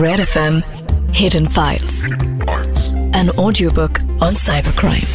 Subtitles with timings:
[0.00, 0.56] Red FM
[1.14, 1.94] Hidden Files.
[3.18, 5.06] An audiobook on cybercrime.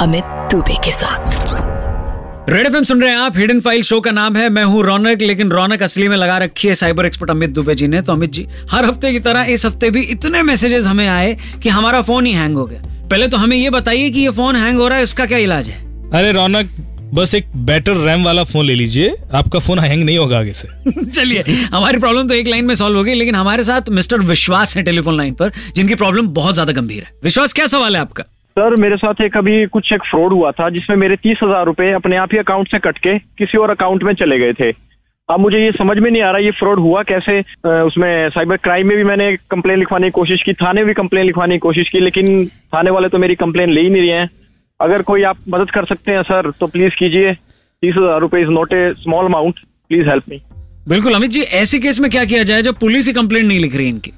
[0.00, 4.36] Amit Dubey के साथ red F सुन रहे हैं आप हिडन फ़ाइल शो का नाम
[4.36, 7.74] है। मैं हूँ रौनक लेकिन रौनक असली में लगा रखी है साइबर एक्सपर्ट अमित दुबे
[7.74, 11.06] जी ने। तो अमित जी हर हफ़्ते की तरह इस हफ़्ते भी इतने मैसेजेस हमें
[11.08, 14.30] आए कि हमारा फ़ोन ही हैंग हो गया। पहले तो हमें ये बताइए कि ये
[14.30, 15.76] फ़ोन हैंग हो रहा है इसका क्या इलाज है?
[16.12, 16.70] अरे रौनक
[17.14, 20.68] बस एक बेटर रैम वाला फ़ोन ले लीजिए आपका फ़ोन हैंग नहीं होगा आगे से।
[21.06, 21.42] चलिए
[21.72, 24.82] हमारी प्रॉब्लम तो एक लाइन में सॉल्व हो गई लेकिन हमारे साथ मिस्टर विश्वास है
[24.82, 28.22] टेलीफोन लाइन पर जिनकी प्रॉब्लम बहुत ज़्यादा गंभीर है। विश्वास क्या सवाल है आपका?
[28.56, 31.90] सर मेरे साथ एक अभी कुछ एक फ्रॉड हुआ था जिसमें मेरे तीस हज़ार रुपए
[31.92, 34.70] अपने आप ही अकाउंट से कट के किसी और अकाउंट में चले गए थे।
[35.28, 37.40] अब मुझे ये समझ में नहीं आ रहा ये फ्रॉड हुआ कैसे?
[37.86, 41.26] उसमें साइबर क्राइम में भी मैंने कंप्लेन लिखवाने की कोशिश की थाने में भी कंप्लेन
[41.26, 44.30] लिखवाने की कोशिश की लेकिन थाने वाले तो मेरी कंप्लेन ले ही नहीं रहे हैं।
[44.82, 48.48] अगर कोई आप मदद कर सकते हैं सर तो प्लीज़ कीजिए। तीस हज़ार रुपए is
[48.50, 49.60] not a small amount
[49.90, 50.40] please help me
[50.88, 53.76] बिल्कुल अमित जी ऐसे केस में क्या किया जाए जब पुलिस ही कंप्लेंट नहीं लिख
[53.76, 54.12] रही इनकी?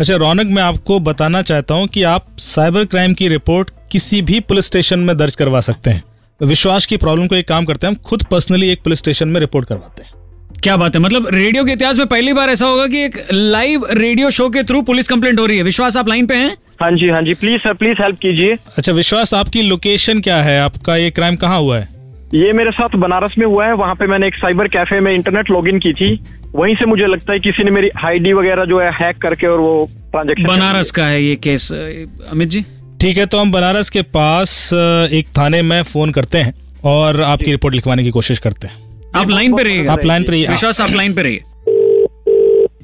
[0.00, 4.40] अच्छा रौनक मैं आपको बताना चाहता हूँ कि आप साइबर क्राइम की रिपोर्ट किसी भी
[4.42, 6.02] पुलिस स्टेशन में दर्ज करवा सकते हैं।
[6.40, 9.40] विश्वास की प्रॉब्लम को एक काम करते हैं हम खुद पर्सनली एक पुलिस स्टेशन में
[9.40, 11.00] रिपोर्ट करवाते हैं। क्या बात है?
[11.00, 14.62] मतलब रेडियो के इतिहास में पहली बार ऐसा होगा कि एक लाइव रेडियो शो के
[14.62, 16.56] थ्रू पुलिस कंप्लेंट हो रही है। विश्वास आप लाइन पे हैं?
[16.82, 20.58] हाँ जी हाँ जी। प्लीज़ सर प्लीज़ हेल्प कीजिए। अच्छा विश्वास आपकी लोकेशन क्या है?
[20.60, 21.88] आपका ये क्राइम कहाँ हुआ है?
[22.34, 25.50] ये मेरे साथ बनारस में हुआ है। वहाँ पे मैंने एक साइबर कैफ़े में इंटरनेट
[25.50, 26.12] लॉगिन की थी।
[26.54, 29.58] वहीं से मुझे लगता है किसी ने मेरी आईडी वगैरह जो है हैक करके और
[29.60, 32.64] वो ट्रांजेक्शन बनारस का है ये केस अमित जी?
[33.00, 34.70] ठीक है तो हम बनारस के पास
[35.12, 39.30] एक थाने में फ़ोन करते हैं और आपकी रिपोर्ट लिखवाने की कोशिश करते हैं। आप
[39.30, 41.40] लाइन पे रहिए। आप लाइन पर रहिए। विश्वास आप लाइन पे रहिए।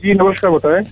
[0.05, 0.85] जी नमस्कार बताएँ।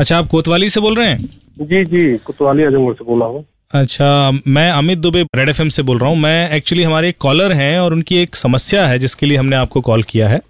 [0.00, 1.18] अच्छा आप कोतवाली से बोल रहे हैं?
[1.62, 5.98] जी जी कोतवाली आजमगढ़ से बोला हूँ। अच्छा मैं अमित दुबे रेड एफएम से बोल
[5.98, 9.36] रहा हूँ। मैं एक्चुअली हमारे एक कॉलर हैं और उनकी एक समस्या है जिसके लिए
[9.36, 10.40] हमने आपको कॉल किया है।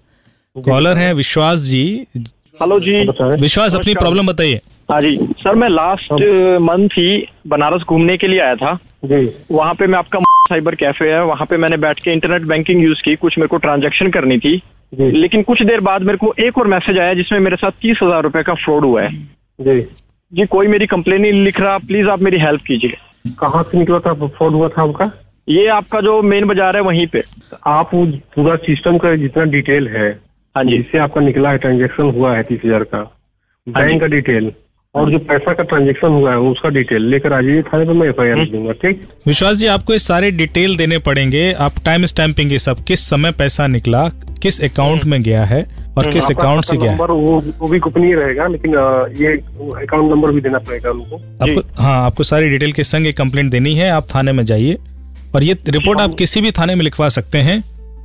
[0.55, 1.83] कॉलर हैं विश्वास जी।
[2.61, 2.95] हेलो जी।
[3.41, 4.59] विश्वास अपनी प्रॉब्लम बताइए।
[4.91, 6.13] हाँ जी। सर मैं लास्ट
[6.61, 8.73] मंथ ही बनारस घूमने के लिए आया था।
[9.05, 12.83] जी। वहाँ पे मैं आपका साइबर कैफ़े है। वहाँ पे मैंने बैठ के इंटरनेट बैंकिंग
[12.83, 14.61] यूज़ की। कुछ मेरे को ट्रांजेक्शन करनी थी।
[14.93, 18.23] लेकिन कुछ देर बाद मेरे को एक और मैसेज आया जिसमें मेरे साथ तीस हज़ार
[18.23, 19.09] रुपए का फ्रॉड हुआ है।
[19.59, 19.81] जी।
[20.31, 23.99] जी कोई मेरी कंप्लेन नहीं लिख रहा प्लीज़ आप मेरी हेल्प कीजिए। कहाँ से निकला
[23.99, 25.11] था फ्रॉड हुआ था आपका?
[25.47, 27.21] ये आपका जो मेन बाज़ार है वहीं पे।
[27.67, 30.09] आप पूरा सिस्टम का जितना डिटेल है
[30.55, 33.01] हाँ जी। जिससे आपका निकला है ट्रांजेक्शन हुआ है तीस हज़ार का
[33.67, 34.51] बैंक का डिटेल
[34.95, 38.07] और जो पैसा का ट्रांजेक्शन हुआ है उसका डिटेल लेकर आ जाइए थाने पर मैं
[38.07, 39.01] एफ़ आई आर दूँगा ठीक?
[39.27, 43.31] विश्वास जी आपको ये सारे डिटेल देने पड़ेंगे। आप टाइम स्टैंपिंग ये सब किस समय
[43.39, 44.07] पैसा निकला
[44.41, 45.63] किस अकाउंट में गया है
[45.97, 48.71] और किस अकाउंट से क्या है नंबर वो वो भी गोपनीय रहेगा लेकिन
[49.21, 49.33] ये
[49.83, 53.51] अकाउंट नंबर भी देना पड़ेगा उनको आपको हाँ आपको सारी डिटेल के संग एक कंप्लेंट
[53.51, 54.77] देनी है आप थाने में जाइए।
[55.35, 57.59] और ये रिपोर्ट आप किसी भी थाने में लिखवा सकते हैं।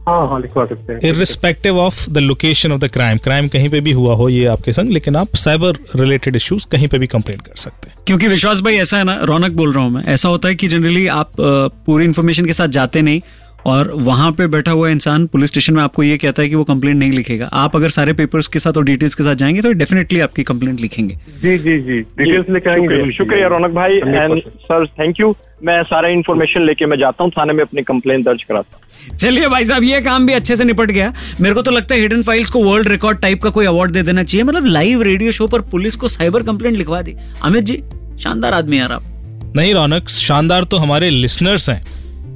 [0.06, 3.80] हाँ हाँ लिखवा सकते हैं। Irrespective of the location of the crime crime कहीं पे
[3.80, 7.42] भी हुआ हो ये आपके संग लेकिन आप साइबर रिलेटेड इश्यूज़ कहीं पे भी कंप्लेंट
[7.42, 10.28] कर सकते हैं। क्योंकि विश्वास भाई ऐसा है ना रौनक बोल रहा हूँ मैं ऐसा
[10.28, 13.20] होता है कि जनरली आप पूरी इन्फॉर्मेशन के साथ जाते नहीं
[13.66, 16.64] और वहाँ पे बैठा हुआ इंसान पुलिस स्टेशन में आपको ये कहता है कि वो
[16.64, 19.72] कंप्लेंट नहीं लिखेगा। आप अगर सारे पेपर्स के साथ और डिटेल्स के साथ जाएँगे तो
[19.74, 24.86] डेफिनेटली आपकी कंप्लेंट लिखेंगे। जी जी जी। डिटेल्स लेके आएँगे शुक्रिया रौनक भाई एंड सर
[25.00, 25.34] थैंक यू
[25.64, 29.48] मैं सारा इन्फॉर्मेशन लेके मैं जाता हूँ थाने में अपनी कंप्लेन दर्ज कराता हूँ। चलिए
[29.48, 32.22] भाई साहब ये काम भी अच्छे से निपट गया। मेरे को तो लगता है हिडन
[32.22, 35.46] फाइल्स को वर्ल्ड रिकॉर्ड टाइप का कोई अवार्ड दे देना चाहिए। मतलब लाइव रेडियो शो
[35.46, 37.82] पर पुलिस को साइबर कंप्लेंट लिखवा दी। अमित जी
[38.20, 41.80] शानदार आदमी यार आप। नहीं रौनक शानदार तो हमारे लिसनर्स हैं।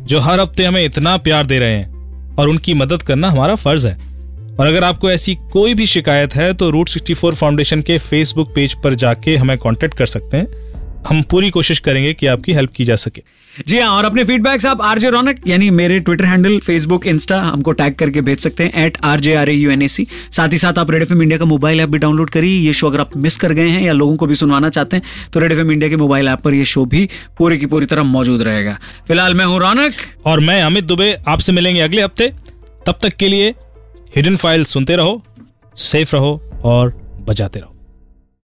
[0.04, 3.86] जो हर हफ़्ते हमें इतना प्यार दे रहे हैं और उनकी मदद करना हमारा फ़र्ज़
[3.86, 3.94] है।
[4.56, 8.74] और अगर आपको ऐसी कोई भी शिकायत है तो रूट 64 फाउंडेशन के फेसबुक पेज
[8.74, 10.69] पर जाके हमें कांटेक्ट कर सकते हैं।
[11.08, 13.22] हम पूरी कोशिश करेंगे कि आपकी हेल्प की जा सके।
[13.66, 17.72] जी हाँ और अपने फीडबैक्स आप आरजे रौनक यानी मेरे ट्विटर हैंडल फेसबुक इंस्टा हमको
[17.72, 20.52] टैग करके भेज सकते हैं at R J R A U N A C साथ
[20.52, 23.00] ही साथ आप रेड एफ़ इंडिया का मोबाइल ऐप भी डाउनलोड करिए। ये शो अगर
[23.00, 25.60] आप मिस कर गए हैं या लोगों को भी सुनवाना चाहते हैं तो रेड एफ़
[25.60, 28.78] इंडिया के मोबाइल ऐप पर यह शो भी पूरी की पूरी तरह मौजूद रहेगा।
[29.08, 29.94] फ़िलहाल मैं हूँ रौनक।
[30.26, 32.32] और मैं अमित दुबे आपसे मिलेंगे अगले हफ़्ते।
[32.86, 33.50] तब तक के लिए
[34.16, 35.22] हिडन फ़ाइल सुनते रहो
[35.76, 36.94] सेफ़ रहो और
[37.28, 37.69] बजाते रहो।